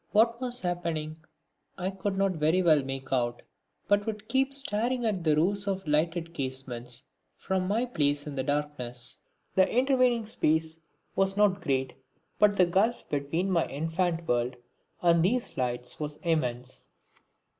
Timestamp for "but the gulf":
12.39-13.07